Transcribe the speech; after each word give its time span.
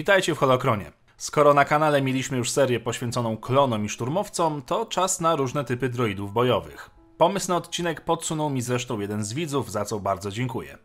Witajcie 0.00 0.34
w 0.34 0.38
Holokronie. 0.38 0.92
Skoro 1.16 1.54
na 1.54 1.64
kanale 1.64 2.02
mieliśmy 2.02 2.38
już 2.38 2.50
serię 2.50 2.80
poświęconą 2.80 3.36
klonom 3.36 3.84
i 3.84 3.88
szturmowcom, 3.88 4.62
to 4.62 4.86
czas 4.86 5.20
na 5.20 5.36
różne 5.36 5.64
typy 5.64 5.88
droidów 5.88 6.32
bojowych. 6.32 6.90
Pomysł 7.18 7.48
na 7.48 7.56
odcinek 7.56 8.00
podsunął 8.00 8.50
mi 8.50 8.62
zresztą 8.62 9.00
jeden 9.00 9.24
z 9.24 9.32
widzów, 9.32 9.70
za 9.70 9.84
co 9.84 10.00
bardzo 10.00 10.30
dziękuję. 10.30 10.78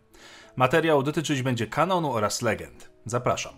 Materiał 0.55 1.03
dotyczyć 1.03 1.41
będzie 1.41 1.67
kanonu 1.67 2.13
oraz 2.13 2.41
legend. 2.41 2.89
Zapraszam. 3.05 3.53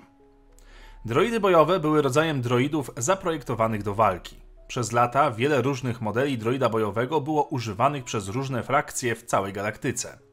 Droidy 1.05 1.39
bojowe 1.39 1.80
były 1.80 2.02
rodzajem 2.02 2.41
droidów 2.41 2.91
zaprojektowanych 2.98 3.84
do 3.84 3.95
walki. 3.95 4.35
Przez 4.67 4.91
lata 4.91 5.31
wiele 5.31 5.62
różnych 5.62 6.02
modeli 6.02 6.38
droida 6.38 6.70
bojowego 6.70 7.21
było 7.21 7.44
używanych 7.44 8.03
przez 8.03 8.27
różne 8.27 8.63
frakcje 8.63 9.16
w 9.16 9.23
całej 9.23 9.53
galaktyce. 9.53 10.27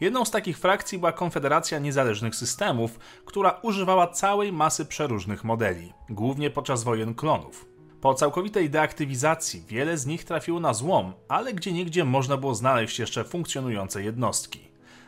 Jedną 0.00 0.24
z 0.24 0.30
takich 0.30 0.58
frakcji 0.58 0.98
była 0.98 1.12
Konfederacja 1.12 1.78
Niezależnych 1.78 2.34
Systemów, 2.36 2.98
która 3.24 3.50
używała 3.62 4.06
całej 4.06 4.52
masy 4.52 4.86
przeróżnych 4.86 5.44
modeli, 5.44 5.92
głównie 6.10 6.50
podczas 6.50 6.84
wojen 6.84 7.14
klonów. 7.14 7.68
Po 8.00 8.14
całkowitej 8.14 8.70
deaktywizacji 8.70 9.64
wiele 9.68 9.98
z 9.98 10.06
nich 10.06 10.24
trafiło 10.24 10.60
na 10.60 10.74
złom, 10.74 11.12
ale 11.28 11.54
gdzieniegdzie 11.54 12.04
można 12.04 12.36
było 12.36 12.54
znaleźć 12.54 12.98
jeszcze 12.98 13.24
funkcjonujące 13.24 14.02
jednostki. 14.02 14.60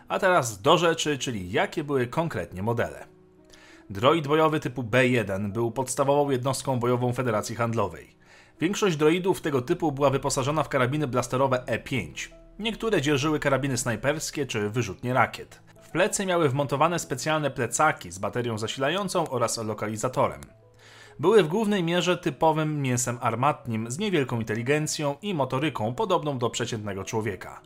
A 0.08 0.18
teraz 0.18 0.62
do 0.62 0.78
rzeczy, 0.78 1.18
czyli 1.18 1.52
jakie 1.52 1.84
były 1.84 2.06
konkretnie 2.06 2.62
modele. 2.62 3.06
Droid 3.90 4.28
bojowy 4.28 4.60
typu 4.60 4.82
B1 4.82 5.52
był 5.52 5.70
podstawową 5.70 6.30
jednostką 6.30 6.78
bojową 6.78 7.12
Federacji 7.12 7.56
Handlowej. 7.56 8.16
Większość 8.60 8.96
droidów 8.96 9.40
tego 9.40 9.62
typu 9.62 9.92
była 9.92 10.10
wyposażona 10.10 10.62
w 10.62 10.68
karabiny 10.68 11.06
blasterowe 11.06 11.64
E5. 11.66 12.39
Niektóre 12.60 13.02
dzierżyły 13.02 13.40
karabiny 13.40 13.76
snajperskie 13.76 14.46
czy 14.46 14.70
wyrzutnie 14.70 15.14
rakiet. 15.14 15.62
W 15.82 15.90
plecy 15.90 16.26
miały 16.26 16.48
wmontowane 16.48 16.98
specjalne 16.98 17.50
plecaki 17.50 18.10
z 18.10 18.18
baterią 18.18 18.58
zasilającą 18.58 19.28
oraz 19.28 19.58
lokalizatorem. 19.58 20.40
Były 21.18 21.42
w 21.42 21.48
głównej 21.48 21.82
mierze 21.82 22.16
typowym 22.16 22.82
mięsem 22.82 23.18
armatnim 23.20 23.90
z 23.90 23.98
niewielką 23.98 24.40
inteligencją 24.40 25.16
i 25.22 25.34
motoryką 25.34 25.94
podobną 25.94 26.38
do 26.38 26.50
przeciętnego 26.50 27.04
człowieka. 27.04 27.60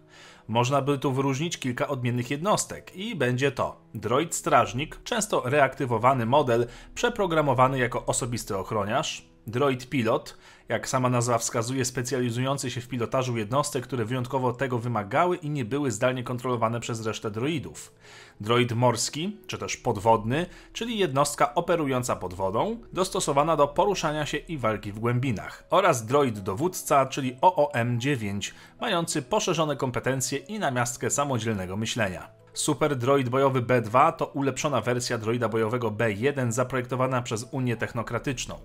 Można 0.49 0.83
by 0.83 0.99
tu 0.99 1.13
wyróżnić 1.13 1.59
kilka 1.59 1.89
odmiennych 1.89 2.31
jednostek 2.31 2.97
i 2.97 3.17
będzie 3.17 3.53
to 3.53 3.81
droid 3.95 4.35
strażnik, 4.35 5.03
często 5.05 5.43
reaktywowany 5.45 6.27
model 6.27 6.67
przeprogramowany 6.95 7.79
jako 7.79 8.07
osobisty 8.07 8.57
ochroniarz, 8.57 9.34
droid 9.47 9.89
pilot, 9.89 10.37
jak 10.69 10.89
sama 10.89 11.09
nazwa 11.09 11.39
wskazuje, 11.39 11.85
specjalizujący 11.85 12.71
się 12.71 12.81
w 12.81 12.89
pilotażu 12.89 13.37
jednostek, 13.37 13.85
które 13.85 14.05
wyjątkowo 14.05 14.53
tego 14.53 14.79
wymagały 14.79 15.37
i 15.37 15.51
nie 15.51 15.65
były 15.65 15.91
zdalnie 15.91 16.25
kontrolowane 16.25 16.81
przez 16.81 17.07
resztę 17.07 17.31
droidów. 17.31 17.93
Droid 18.41 18.73
morski, 18.73 19.37
czy 19.47 19.59
też 19.59 19.77
podwodny, 19.77 20.47
czyli 20.73 20.99
jednostka 20.99 21.55
operująca 21.55 22.17
pod 22.17 22.35
wodą, 22.35 22.81
dostosowana 22.93 23.57
do 23.57 23.69
poruszania 23.69 24.27
się 24.27 24.37
i 24.37 24.59
walki 24.59 24.93
w 24.93 24.99
głębinach. 24.99 25.65
Oraz 25.71 26.07
droid 26.07 26.39
dowódca, 26.39 27.07
czyli 27.07 27.37
OOM-9, 27.41 28.53
mający 28.81 29.23
poszerzone 29.23 29.77
kompetencje 29.77 30.39
i 30.39 30.59
namiastkę 30.59 31.11
samodzielnego 31.11 31.77
myślenia. 31.77 32.44
Super 32.55 32.97
Droid 32.97 33.29
bojowy 33.29 33.63
B2 33.63 34.13
to 34.13 34.27
ulepszona 34.27 34.81
wersja 34.81 35.19
droida 35.19 35.49
bojowego 35.49 35.91
B1 35.91 36.53
zaprojektowana 36.53 37.23
przez 37.23 37.49
Unię 37.51 37.77
Technokratyczną. 37.77 38.61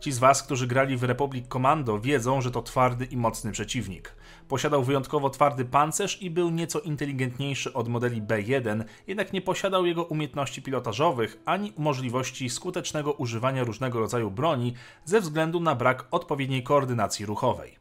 Ci 0.00 0.12
z 0.12 0.18
Was, 0.18 0.42
którzy 0.42 0.66
grali 0.66 0.96
w 0.96 1.02
Republic 1.02 1.48
Commando, 1.48 1.98
wiedzą, 1.98 2.40
że 2.40 2.50
to 2.50 2.62
twardy 2.62 3.04
i 3.04 3.16
mocny 3.16 3.52
przeciwnik. 3.52 4.14
Posiadał 4.48 4.82
wyjątkowo 4.84 5.30
twardy 5.30 5.64
pancerz 5.64 6.22
i 6.22 6.30
był 6.30 6.50
nieco 6.50 6.80
inteligentniejszy 6.80 7.72
od 7.72 7.88
modeli 7.88 8.22
B1, 8.22 8.84
jednak 9.06 9.32
nie 9.32 9.40
posiadał 9.40 9.86
jego 9.86 10.04
umiejętności 10.04 10.62
pilotażowych 10.62 11.38
ani 11.44 11.72
możliwości 11.78 12.50
skutecznego 12.50 13.12
używania 13.12 13.64
różnego 13.64 13.98
rodzaju 13.98 14.30
broni 14.30 14.74
ze 15.04 15.20
względu 15.20 15.60
na 15.60 15.74
brak 15.74 16.06
odpowiedniej 16.10 16.62
koordynacji 16.62 17.26
ruchowej. 17.26 17.78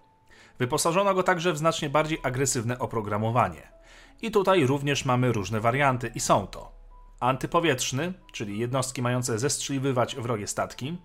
Wyposażono 0.59 1.13
go 1.13 1.23
także 1.23 1.53
w 1.53 1.57
znacznie 1.57 1.89
bardziej 1.89 2.19
agresywne 2.23 2.79
oprogramowanie. 2.79 3.80
I 4.21 4.31
tutaj 4.31 4.65
również 4.65 5.05
mamy 5.05 5.31
różne 5.31 5.59
warianty 5.59 6.11
i 6.15 6.19
są 6.19 6.47
to 6.47 6.81
antypowietrzny, 7.21 8.13
czyli 8.31 8.59
jednostki 8.59 9.01
mające 9.01 9.39
zestrzeliwywać 9.39 10.15
wrogie 10.15 10.47
statki, 10.47 10.97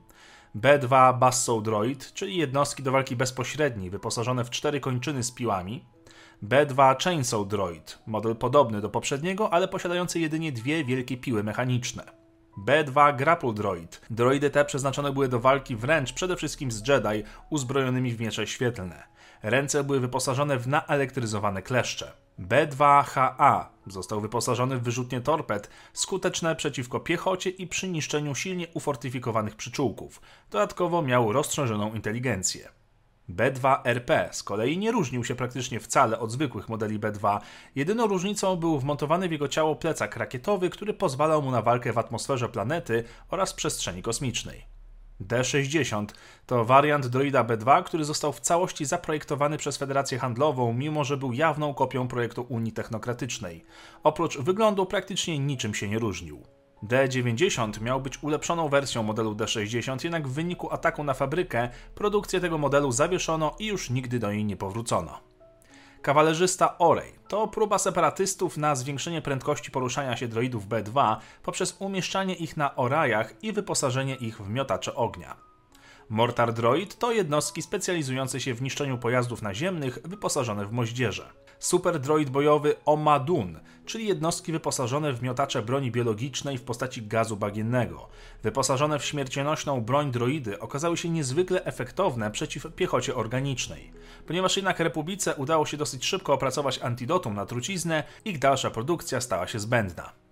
B2 0.57 1.19
Basso 1.19 1.61
Droid, 1.61 2.13
czyli 2.15 2.37
jednostki 2.37 2.83
do 2.83 2.93
walki 2.93 3.17
bezpośredniej 3.17 3.91
wyposażone 3.91 4.45
w 4.45 4.51
cztery 4.51 4.81
kończyny 4.81 5.23
z 5.23 5.33
piłami, 5.33 5.85
B2 6.43 7.03
Chainsaw 7.05 7.49
Droid, 7.49 7.99
model 8.07 8.37
podobny 8.37 8.81
do 8.81 8.91
poprzedniego, 8.91 9.53
ale 9.53 9.69
posiadający 9.69 10.21
jedynie 10.21 10.53
dwie 10.53 10.85
wielkie 10.85 11.17
piły 11.17 11.45
mechaniczne. 11.45 12.05
B2 12.67 13.17
Grapple 13.17 13.55
Droid. 13.55 14.01
Droidy 14.11 14.51
te 14.51 14.65
przeznaczone 14.65 15.13
były 15.13 15.29
do 15.29 15.41
walki 15.41 15.77
wręcz 15.77 16.13
przede 16.13 16.37
wszystkim 16.37 16.71
z 16.71 16.89
Jedi 16.89 17.25
uzbrojonymi 17.51 18.13
w 18.13 18.21
miecze 18.21 18.47
świetlne. 18.47 19.03
Ręce 19.43 19.85
były 19.85 20.01
wyposażone 20.01 20.59
w 20.59 20.69
naelektryzowane 20.69 21.63
kleszcze. 21.63 22.13
B2HA 22.39 23.65
został 23.87 24.21
wyposażony 24.21 24.79
w 24.79 24.83
wyrzutnie 24.83 25.21
torped 25.21 25.71
skuteczne 25.93 26.57
przeciwko 26.57 27.01
piechocie 27.01 27.51
i 27.51 27.67
przy 27.67 27.89
niszczeniu 27.89 28.35
silnie 28.35 28.67
ufortyfikowanych 28.75 29.57
przyczółków. 29.57 30.21
Dodatkowo 30.51 31.03
miał 31.03 31.33
rozszerzoną 31.33 31.95
inteligencję. 31.95 32.69
B2RP 33.29 34.29
z 34.33 34.43
kolei 34.43 34.79
nie 34.79 34.93
różnił 34.93 35.25
się 35.25 35.35
praktycznie 35.35 35.81
wcale 35.81 36.19
od 36.19 36.31
zwykłych 36.31 36.69
modeli 36.69 36.99
B2. 36.99 37.41
Jedyną 37.75 38.07
różnicą 38.07 38.57
był 38.57 38.79
wmontowany 38.79 39.29
w 39.29 39.33
jego 39.33 39.49
ciało 39.49 39.77
plecak 39.77 40.17
rakietowy, 40.17 40.71
który 40.71 40.95
pozwalał 40.95 41.43
mu 41.43 41.51
na 41.51 41.63
walkę 41.63 41.93
w 41.93 41.99
atmosferze 41.99 42.49
planety 42.49 43.05
oraz 43.29 43.55
przestrzeni 43.55 44.03
kosmicznej. 44.03 44.76
D60 45.21 46.07
to 46.47 46.65
wariant 46.65 47.07
droida 47.07 47.45
B2, 47.45 47.85
który 47.85 48.05
został 48.05 48.33
w 48.33 48.41
całości 48.41 48.85
zaprojektowany 48.85 49.59
przez 49.59 49.77
Federację 49.77 50.19
Handlową, 50.19 50.73
mimo 50.73 51.05
że 51.05 51.17
był 51.17 51.33
jawną 51.33 51.75
kopią 51.75 52.09
projektu 52.09 52.47
Unii 52.49 52.73
Technokratycznej. 52.73 53.65
Oprócz 54.03 54.39
wyglądu 54.39 54.87
praktycznie 54.87 55.39
niczym 55.39 55.75
się 55.75 55.89
nie 55.89 55.99
różnił. 55.99 56.43
D90 56.83 57.81
miał 57.81 58.01
być 58.01 58.23
ulepszoną 58.23 58.69
wersją 58.69 59.03
modelu 59.03 59.35
D60, 59.35 60.05
jednak 60.05 60.29
w 60.29 60.33
wyniku 60.33 60.73
ataku 60.73 61.05
na 61.05 61.15
fabrykę 61.15 61.69
produkcję 61.95 62.41
tego 62.41 62.59
modelu 62.59 62.93
zawieszono 62.93 63.57
i 63.59 63.67
już 63.67 63.91
nigdy 63.91 64.19
do 64.19 64.33
niej 64.33 64.45
nie 64.45 64.57
powrócono. 64.57 65.26
Kawalerzysta 66.07 66.79
Orej 66.79 67.13
to 67.29 67.49
próba 67.49 67.79
separatystów 67.79 68.57
na 68.57 68.75
zwiększenie 68.75 69.23
prędkości 69.23 69.71
poruszania 69.71 70.17
się 70.17 70.29
droidów 70.29 70.69
B2 70.69 71.17
poprzez 71.43 71.77
umieszczanie 71.79 72.35
ich 72.35 72.57
na 72.57 72.77
orajach 72.77 73.45
i 73.45 73.53
wyposażenie 73.53 74.15
ich 74.15 74.41
w 74.41 74.49
miotacze 74.49 74.95
ognia. 74.95 75.46
Mortar 76.09 76.53
Droid 76.53 76.99
to 76.99 77.13
jednostki 77.13 77.63
specjalizujące 77.63 78.41
się 78.41 78.55
w 78.55 78.63
niszczeniu 78.63 78.99
pojazdów 78.99 79.43
naziemnych 79.43 79.99
wyposażone 80.05 80.67
w 80.67 80.73
moździerze. 80.73 81.33
Super 81.59 82.01
droid 82.01 82.31
bojowy 82.31 82.75
Omadun, 82.85 83.61
czyli 83.87 84.09
jednostki 84.09 84.53
wyposażone 84.53 85.13
w 85.13 85.23
miotacze 85.23 85.63
broni 85.63 85.91
biologicznej 85.91 86.59
w 86.59 86.63
postaci 86.63 87.03
gazu 87.07 87.37
bagiennego. 87.37 88.09
Wyposażone 88.43 88.99
w 88.99 89.05
śmiercionośną 89.05 89.81
broń 89.81 90.11
droidy 90.11 90.61
okazały 90.61 90.97
się 90.97 91.09
niezwykle 91.09 91.65
efektowne 91.65 92.31
przeciw 92.31 92.75
piechocie 92.77 93.15
organicznej. 93.15 93.93
Ponieważ 94.27 94.57
jednak 94.57 94.81
Republice 94.81 95.35
udało 95.35 95.67
się 95.67 95.77
dosyć 95.77 96.05
szybko 96.05 96.33
opracować 96.33 96.79
antidotum 96.79 97.35
na 97.35 97.47
truciznę, 97.47 98.05
ich 98.25 98.39
dalsza 98.39 98.71
produkcja 98.71 99.21
stała 99.21 99.47
się 99.47 99.59
zbędna. 99.59 100.26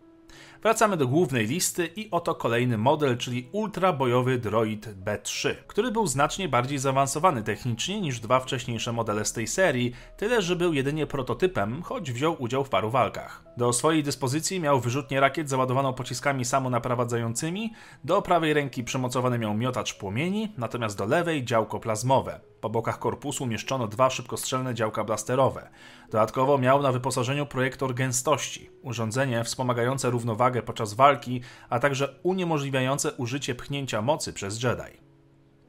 Wracamy 0.64 0.96
do 0.96 1.08
głównej 1.08 1.46
listy 1.46 1.86
i 1.96 2.10
oto 2.10 2.34
kolejny 2.34 2.78
model, 2.78 3.18
czyli 3.18 3.48
ultrabojowy 3.52 4.38
droid 4.38 4.86
B3, 5.04 5.54
który 5.66 5.90
był 5.90 6.06
znacznie 6.06 6.48
bardziej 6.48 6.78
zaawansowany 6.78 7.42
technicznie 7.42 8.00
niż 8.00 8.20
dwa 8.20 8.40
wcześniejsze 8.40 8.92
modele 8.92 9.24
z 9.24 9.32
tej 9.32 9.46
serii, 9.46 9.92
tyle 10.16 10.42
że 10.42 10.56
był 10.56 10.72
jedynie 10.72 11.06
prototypem, 11.06 11.82
choć 11.82 12.12
wziął 12.12 12.42
udział 12.42 12.64
w 12.64 12.68
paru 12.68 12.90
walkach. 12.90 13.44
Do 13.56 13.72
swojej 13.72 14.02
dyspozycji 14.02 14.60
miał 14.60 14.80
wyrzutnię 14.80 15.20
rakiet 15.20 15.48
załadowaną 15.48 15.92
pociskami 15.92 16.44
samonaprowadzającymi, 16.44 17.72
do 18.04 18.22
prawej 18.22 18.54
ręki 18.54 18.84
przymocowany 18.84 19.38
miał 19.38 19.54
miotacz 19.54 19.94
płomieni, 19.94 20.52
natomiast 20.58 20.98
do 20.98 21.04
lewej 21.06 21.44
działko 21.44 21.80
plazmowe. 21.80 22.40
Po 22.60 22.70
bokach 22.70 22.98
korpusu 22.98 23.44
umieszczono 23.44 23.88
dwa 23.88 24.10
szybkostrzelne 24.10 24.74
działka 24.74 25.04
blasterowe. 25.04 25.70
Dodatkowo 26.10 26.58
miał 26.58 26.82
na 26.82 26.92
wyposażeniu 26.92 27.46
projektor 27.46 27.94
gęstości, 27.94 28.70
urządzenie 28.82 29.44
wspomagające 29.44 30.10
równowagę 30.10 30.62
podczas 30.62 30.94
walki, 30.94 31.40
a 31.70 31.78
także 31.78 32.14
uniemożliwiające 32.22 33.12
użycie 33.12 33.54
pchnięcia 33.54 34.02
mocy 34.02 34.32
przez 34.32 34.62
Jedi. 34.62 35.03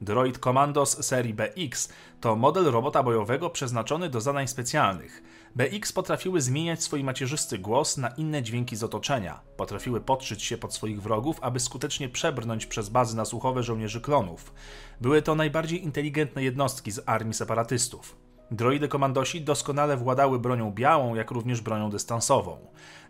Droid 0.00 0.38
Commandos 0.38 1.04
serii 1.04 1.34
BX 1.34 1.88
to 2.20 2.36
model 2.36 2.64
robota 2.64 3.02
bojowego 3.02 3.50
przeznaczony 3.50 4.08
do 4.08 4.20
zadań 4.20 4.48
specjalnych. 4.48 5.22
BX 5.54 5.92
potrafiły 5.92 6.40
zmieniać 6.40 6.82
swój 6.82 7.04
macierzysty 7.04 7.58
głos 7.58 7.96
na 7.96 8.08
inne 8.08 8.42
dźwięki 8.42 8.76
z 8.76 8.82
otoczenia. 8.82 9.40
Potrafiły 9.56 10.00
podszyć 10.00 10.42
się 10.42 10.58
pod 10.58 10.74
swoich 10.74 11.02
wrogów, 11.02 11.38
aby 11.40 11.60
skutecznie 11.60 12.08
przebrnąć 12.08 12.66
przez 12.66 12.88
bazy 12.88 13.16
nasłuchowe 13.16 13.62
żołnierzy 13.62 14.00
klonów. 14.00 14.52
Były 15.00 15.22
to 15.22 15.34
najbardziej 15.34 15.84
inteligentne 15.84 16.42
jednostki 16.42 16.90
z 16.90 17.00
armii 17.06 17.34
separatystów. 17.34 18.16
Droidy 18.50 18.88
komandosi 18.88 19.40
doskonale 19.40 19.96
władały 19.96 20.38
bronią 20.38 20.70
białą, 20.70 21.14
jak 21.14 21.30
również 21.30 21.60
bronią 21.60 21.90
dystansową. 21.90 22.58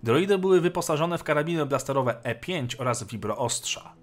Droidy 0.02 0.38
były 0.38 0.60
wyposażone 0.60 1.18
w 1.18 1.24
karabiny 1.24 1.66
blasterowe 1.66 2.20
E5 2.24 2.80
oraz 2.80 3.04
wibroostrza. 3.04 3.95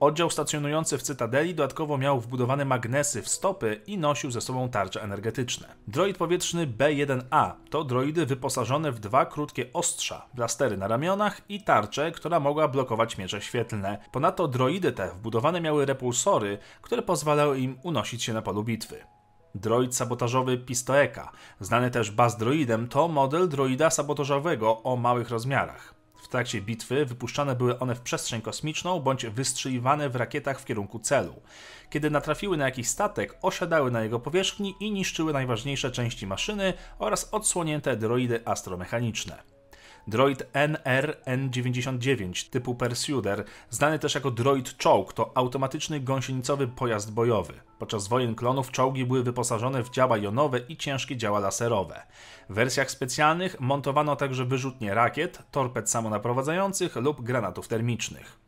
Oddział 0.00 0.30
stacjonujący 0.30 0.98
w 0.98 1.02
Cytadeli 1.02 1.54
dodatkowo 1.54 1.98
miał 1.98 2.20
wbudowane 2.20 2.64
magnesy 2.64 3.22
w 3.22 3.28
stopy 3.28 3.80
i 3.86 3.98
nosił 3.98 4.30
ze 4.30 4.40
sobą 4.40 4.68
tarcze 4.68 5.02
energetyczne. 5.02 5.68
Droid 5.88 6.18
powietrzny 6.18 6.66
B1A 6.66 7.52
to 7.70 7.84
droidy 7.84 8.26
wyposażone 8.26 8.92
w 8.92 9.00
dwa 9.00 9.26
krótkie 9.26 9.72
ostrza, 9.72 10.26
blastery 10.34 10.76
na 10.76 10.88
ramionach 10.88 11.40
i 11.48 11.64
tarczę, 11.64 12.12
która 12.12 12.40
mogła 12.40 12.68
blokować 12.68 13.18
miecze 13.18 13.40
świetlne. 13.40 13.98
Ponadto 14.12 14.48
droidy 14.48 14.92
te 14.92 15.08
wbudowane 15.08 15.60
miały 15.60 15.86
repulsory, 15.86 16.58
które 16.82 17.02
pozwalały 17.02 17.58
im 17.58 17.78
unosić 17.82 18.22
się 18.22 18.32
na 18.32 18.42
polu 18.42 18.64
bitwy. 18.64 18.96
Droid 19.54 19.96
sabotażowy 19.96 20.58
Pistoeka, 20.58 21.32
znany 21.60 21.90
też 21.90 22.10
Buzz 22.10 22.36
Droidem, 22.36 22.88
to 22.88 23.08
model 23.08 23.48
droida 23.48 23.90
sabotażowego 23.90 24.82
o 24.82 24.96
małych 24.96 25.30
rozmiarach. 25.30 25.99
W 26.22 26.28
trakcie 26.28 26.60
bitwy 26.60 27.04
wypuszczane 27.04 27.56
były 27.56 27.78
one 27.78 27.94
w 27.94 28.00
przestrzeń 28.00 28.40
kosmiczną 28.40 29.00
bądź 29.00 29.26
wystrzeliwane 29.26 30.08
w 30.08 30.16
rakietach 30.16 30.60
w 30.60 30.64
kierunku 30.64 30.98
celu. 30.98 31.42
Kiedy 31.90 32.10
natrafiły 32.10 32.56
na 32.56 32.64
jakiś 32.64 32.88
statek, 32.88 33.38
osiadały 33.42 33.90
na 33.90 34.02
jego 34.02 34.20
powierzchni 34.20 34.74
i 34.80 34.90
niszczyły 34.90 35.32
najważniejsze 35.32 35.90
części 35.90 36.26
maszyny 36.26 36.72
oraz 36.98 37.28
odsłonięte 37.32 37.96
droidy 37.96 38.42
astromechaniczne. 38.44 39.49
Droid 40.06 40.52
NR-N99 40.52 42.50
typu 42.50 42.74
Pursuer, 42.74 43.44
znany 43.70 43.98
też 43.98 44.14
jako 44.14 44.30
droid 44.30 44.76
czołg, 44.76 45.12
to 45.12 45.32
automatyczny 45.34 46.00
gąsienicowy 46.00 46.68
pojazd 46.68 47.12
bojowy. 47.12 47.52
Podczas 47.78 48.08
wojen 48.08 48.34
klonów 48.34 48.70
czołgi 48.70 49.04
były 49.04 49.22
wyposażone 49.22 49.82
w 49.82 49.90
działa 49.90 50.18
jonowe 50.18 50.58
i 50.58 50.76
ciężkie 50.76 51.16
działa 51.16 51.38
laserowe. 51.38 52.02
W 52.48 52.54
wersjach 52.54 52.90
specjalnych 52.90 53.60
montowano 53.60 54.16
także 54.16 54.44
wyrzutnie 54.44 54.94
rakiet, 54.94 55.42
torped 55.50 55.90
samonaprowadzających 55.90 56.96
lub 56.96 57.22
granatów 57.22 57.68
termicznych. 57.68 58.39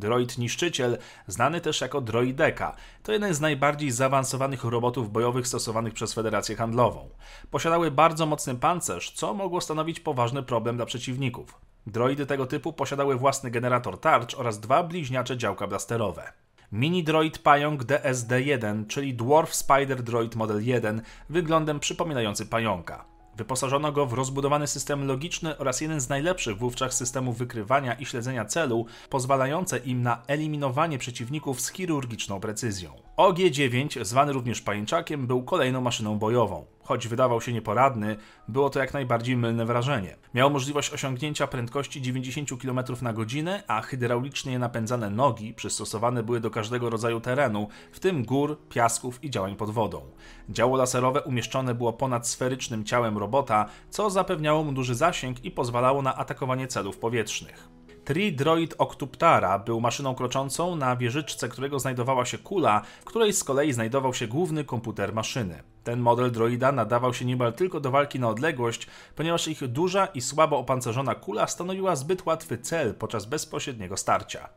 Droid 0.00 0.38
Niszczyciel, 0.38 0.98
znany 1.26 1.60
też 1.60 1.80
jako 1.80 2.00
Droideka, 2.00 2.76
to 3.02 3.12
jeden 3.12 3.34
z 3.34 3.40
najbardziej 3.40 3.90
zaawansowanych 3.90 4.64
robotów 4.64 5.12
bojowych 5.12 5.46
stosowanych 5.46 5.94
przez 5.94 6.14
Federację 6.14 6.56
Handlową. 6.56 7.08
Posiadały 7.50 7.90
bardzo 7.90 8.26
mocny 8.26 8.54
pancerz, 8.54 9.10
co 9.10 9.34
mogło 9.34 9.60
stanowić 9.60 10.00
poważny 10.00 10.42
problem 10.42 10.76
dla 10.76 10.86
przeciwników. 10.86 11.60
Droidy 11.86 12.26
tego 12.26 12.46
typu 12.46 12.72
posiadały 12.72 13.16
własny 13.16 13.50
generator 13.50 14.00
tarcz 14.00 14.34
oraz 14.34 14.60
dwa 14.60 14.82
bliźniacze 14.82 15.36
działka 15.36 15.66
blasterowe. 15.66 16.32
Mini 16.72 17.04
Droid 17.04 17.38
Pająk 17.38 17.84
DSD-1, 17.84 18.86
czyli 18.86 19.14
Dwarf 19.14 19.54
Spider 19.54 20.02
Droid 20.02 20.36
Model 20.36 20.64
1, 20.64 21.02
wyglądem 21.28 21.80
przypominający 21.80 22.46
pająka. 22.46 23.04
Wyposażono 23.40 23.92
go 23.92 24.06
w 24.06 24.12
rozbudowany 24.12 24.66
system 24.66 25.06
logiczny 25.06 25.58
oraz 25.58 25.80
jeden 25.80 26.00
z 26.00 26.08
najlepszych 26.08 26.58
wówczas 26.58 26.96
systemów 26.96 27.38
wykrywania 27.38 27.94
i 27.94 28.06
śledzenia 28.06 28.44
celu, 28.44 28.86
pozwalające 29.10 29.78
im 29.78 30.02
na 30.02 30.22
eliminowanie 30.26 30.98
przeciwników 30.98 31.60
z 31.60 31.72
chirurgiczną 31.72 32.40
precyzją. 32.40 32.92
OG-9, 33.16 34.04
zwany 34.04 34.32
również 34.32 34.60
pajęczakiem, 34.60 35.26
był 35.26 35.42
kolejną 35.42 35.80
maszyną 35.80 36.18
bojową. 36.18 36.66
Choć 36.82 37.08
wydawał 37.08 37.40
się 37.40 37.52
nieporadny, 37.52 38.16
było 38.48 38.70
to 38.70 38.78
jak 38.78 38.94
najbardziej 38.94 39.36
mylne 39.36 39.66
wrażenie. 39.66 40.16
Miał 40.34 40.50
możliwość 40.50 40.92
osiągnięcia 40.92 41.46
prędkości 41.46 42.02
90 42.02 42.62
km 42.62 42.80
na 43.02 43.12
godzinę, 43.12 43.62
a 43.68 43.82
hydraulicznie 43.82 44.58
napędzane 44.58 45.10
nogi 45.10 45.54
przystosowane 45.54 46.22
były 46.22 46.40
do 46.40 46.50
każdego 46.50 46.90
rodzaju 46.90 47.20
terenu, 47.20 47.68
w 47.92 48.00
tym 48.00 48.24
gór, 48.24 48.58
piasków 48.68 49.24
i 49.24 49.30
działań 49.30 49.56
pod 49.56 49.70
wodą. 49.70 50.02
Działo 50.48 50.76
laserowe 50.76 51.22
umieszczone 51.22 51.74
było 51.74 51.92
ponad 51.92 52.28
sferycznym 52.28 52.84
ciałem 52.84 53.18
robota, 53.18 53.66
co 53.90 54.10
zapewniało 54.10 54.64
mu 54.64 54.72
duży 54.72 54.94
zasięg 54.94 55.44
i 55.44 55.50
pozwalało 55.50 56.02
na 56.02 56.16
atakowanie 56.16 56.66
celów 56.66 56.98
powietrznych. 56.98 57.79
Tri-Droid 58.04 58.74
Octuptara 58.78 59.58
był 59.58 59.80
maszyną 59.80 60.14
kroczącą, 60.14 60.76
na 60.76 60.96
wieżyczce 60.96 61.48
którego 61.48 61.78
znajdowała 61.78 62.24
się 62.24 62.38
kula, 62.38 62.82
w 63.00 63.04
której 63.04 63.32
z 63.32 63.44
kolei 63.44 63.72
znajdował 63.72 64.14
się 64.14 64.26
główny 64.26 64.64
komputer 64.64 65.14
maszyny. 65.14 65.62
Ten 65.84 66.00
model 66.00 66.30
droida 66.30 66.72
nadawał 66.72 67.14
się 67.14 67.24
niemal 67.24 67.52
tylko 67.52 67.80
do 67.80 67.90
walki 67.90 68.20
na 68.20 68.28
odległość, 68.28 68.86
ponieważ 69.16 69.48
ich 69.48 69.68
duża 69.68 70.06
i 70.06 70.20
słabo 70.20 70.58
opancerzona 70.58 71.14
kula 71.14 71.46
stanowiła 71.46 71.96
zbyt 71.96 72.26
łatwy 72.26 72.58
cel 72.58 72.94
podczas 72.94 73.26
bezpośredniego 73.26 73.96
starcia. 73.96 74.48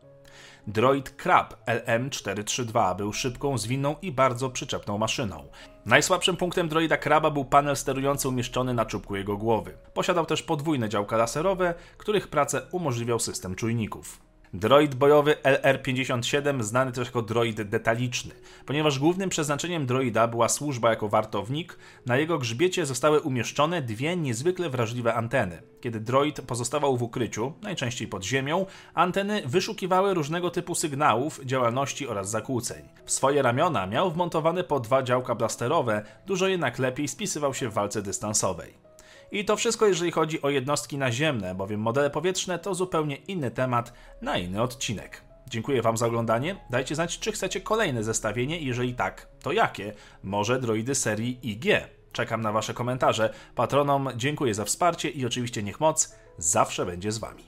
Droid 0.68 1.10
Crab 1.10 1.56
LM432 1.66 2.96
był 2.96 3.14
szybką, 3.14 3.58
zwinną 3.58 3.96
i 4.02 4.12
bardzo 4.12 4.50
przyczepną 4.50 4.98
maszyną. 4.98 5.48
Najsłabszym 5.86 6.38
punktem 6.38 6.70
droida 6.70 6.98
Kraba 6.98 7.32
był 7.32 7.46
panel 7.46 7.76
sterujący 7.76 8.30
umieszczony 8.30 8.74
na 8.74 8.86
czubku 8.86 9.16
jego 9.16 9.38
głowy. 9.38 9.78
Posiadał 9.94 10.26
też 10.26 10.44
podwójne 10.44 10.90
działka 10.90 11.18
laserowe, 11.18 11.74
których 11.98 12.28
pracę 12.28 12.62
umożliwiał 12.72 13.20
system 13.20 13.56
czujników. 13.56 14.33
Droid 14.54 14.96
bojowy 14.96 15.36
LR-57 15.44 16.64
znany 16.64 16.92
też 16.92 17.08
jako 17.08 17.22
droid 17.22 17.62
detaliczny. 17.62 18.32
Ponieważ 18.66 19.00
głównym 19.00 19.30
przeznaczeniem 19.30 19.86
droida 19.86 20.28
była 20.28 20.50
służba 20.50 20.90
jako 20.90 21.10
wartownik, 21.10 21.78
na 22.06 22.18
jego 22.18 22.38
grzbiecie 22.38 22.86
zostały 22.86 23.22
umieszczone 23.22 23.82
dwie 23.82 24.18
niezwykle 24.18 24.70
wrażliwe 24.70 25.14
anteny. 25.14 25.62
Kiedy 25.82 26.00
droid 26.00 26.42
pozostawał 26.42 26.98
w 26.98 27.04
ukryciu, 27.04 27.54
najczęściej 27.62 28.08
pod 28.08 28.24
ziemią, 28.24 28.66
anteny 28.94 29.42
wyszukiwały 29.46 30.14
różnego 30.14 30.50
typu 30.50 30.76
sygnałów, 30.76 31.42
działalności 31.46 32.08
oraz 32.08 32.30
zakłóceń. 32.30 32.90
W 33.06 33.12
swoje 33.12 33.42
ramiona 33.42 33.88
miał 33.88 34.12
wmontowane 34.12 34.64
po 34.64 34.80
dwa 34.80 35.04
działka 35.04 35.36
blasterowe, 35.36 36.06
dużo 36.26 36.48
jednak 36.48 36.80
lepiej 36.80 37.08
spisywał 37.08 37.54
się 37.54 37.70
w 37.70 37.74
walce 37.74 38.02
dystansowej. 38.02 38.83
I 39.32 39.46
to 39.46 39.56
wszystko, 39.56 39.88
jeżeli 39.88 40.12
chodzi 40.12 40.42
o 40.42 40.50
jednostki 40.50 40.98
naziemne, 40.98 41.56
bowiem 41.56 41.80
modele 41.80 42.10
powietrzne 42.10 42.60
to 42.60 42.76
zupełnie 42.76 43.16
inny 43.16 43.52
temat 43.52 43.94
na 44.22 44.38
inny 44.38 44.62
odcinek. 44.62 45.22
Dziękuję 45.50 45.82
Wam 45.82 45.98
za 45.98 46.08
oglądanie. 46.08 46.56
Dajcie 46.70 46.96
znać, 46.96 47.20
czy 47.20 47.32
chcecie 47.32 47.62
kolejne 47.62 48.04
zestawienie. 48.04 48.60
Jeżeli 48.60 48.94
tak, 48.94 49.28
to 49.42 49.52
jakie? 49.52 49.94
Może 50.24 50.60
droidy 50.60 50.96
serii 50.96 51.40
IG? 51.44 51.66
Czekam 52.12 52.42
na 52.42 52.52
Wasze 52.52 52.74
komentarze. 52.74 53.34
Patronom 53.56 54.10
dziękuję 54.16 54.54
za 54.54 54.66
wsparcie 54.66 55.10
i 55.10 55.26
oczywiście 55.26 55.64
niech 55.64 55.80
moc 55.80 56.16
zawsze 56.38 56.86
będzie 56.86 57.12
z 57.12 57.18
Wami. 57.18 57.44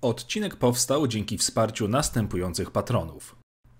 Odcinek 0.00 0.56
powstał 0.56 1.06
dzięki 1.06 1.38
wsparciu 1.38 1.88
następujących 1.88 2.70
patronów. 2.70 3.36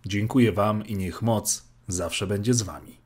Dziękuję 0.07 0.53
Wam 0.53 0.87
i 0.87 0.97
niech 0.97 1.23
moc 1.23 1.65
zawsze 1.89 2.27
będzie 2.27 2.55
z 2.55 2.63
Wami. 2.63 3.01